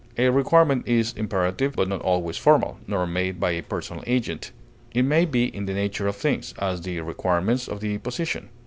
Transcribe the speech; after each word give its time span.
A 0.17 0.29
requirement 0.29 0.87
is 0.87 1.13
imperative, 1.13 1.75
but 1.75 1.87
not 1.87 2.01
always 2.01 2.35
formal, 2.35 2.79
nor 2.87 3.05
made 3.05 3.39
by 3.39 3.51
a 3.51 3.61
personal 3.61 4.03
agent; 4.07 4.51
it 4.95 5.03
may 5.03 5.25
be 5.25 5.43
in 5.55 5.67
the 5.67 5.75
nature 5.75 6.07
of 6.07 6.15
things; 6.15 6.55
as, 6.57 6.81
the 6.81 6.99
requirements 7.01 7.67
of 7.67 7.81
the 7.81 7.99
position. 7.99 8.49